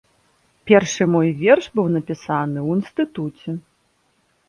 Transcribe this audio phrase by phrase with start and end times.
[0.71, 3.51] Першы мой верш быў напісаны ў інстытуце.